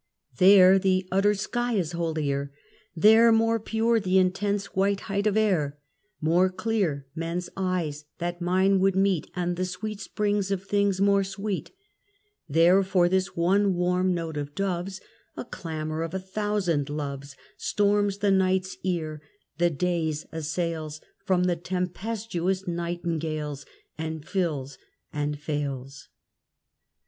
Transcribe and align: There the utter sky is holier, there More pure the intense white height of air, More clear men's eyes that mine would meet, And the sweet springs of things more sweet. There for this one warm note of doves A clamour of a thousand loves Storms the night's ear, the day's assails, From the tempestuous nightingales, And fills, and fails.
There 0.39 0.79
the 0.79 1.07
utter 1.11 1.35
sky 1.35 1.73
is 1.73 1.91
holier, 1.91 2.51
there 2.95 3.31
More 3.31 3.59
pure 3.59 3.99
the 3.99 4.17
intense 4.17 4.73
white 4.75 5.01
height 5.01 5.27
of 5.27 5.37
air, 5.37 5.77
More 6.19 6.49
clear 6.49 7.05
men's 7.13 7.51
eyes 7.55 8.05
that 8.17 8.41
mine 8.41 8.79
would 8.79 8.95
meet, 8.95 9.29
And 9.35 9.57
the 9.57 9.63
sweet 9.65 9.99
springs 9.99 10.49
of 10.49 10.63
things 10.65 10.99
more 10.99 11.23
sweet. 11.23 11.69
There 12.49 12.81
for 12.81 13.07
this 13.09 13.35
one 13.35 13.75
warm 13.75 14.11
note 14.11 14.37
of 14.37 14.55
doves 14.55 15.01
A 15.37 15.45
clamour 15.45 16.01
of 16.01 16.15
a 16.15 16.19
thousand 16.19 16.89
loves 16.89 17.35
Storms 17.55 18.17
the 18.17 18.31
night's 18.31 18.77
ear, 18.81 19.21
the 19.59 19.69
day's 19.69 20.25
assails, 20.31 20.99
From 21.27 21.43
the 21.43 21.55
tempestuous 21.55 22.67
nightingales, 22.67 23.67
And 23.99 24.27
fills, 24.27 24.79
and 25.13 25.39
fails. 25.39 26.07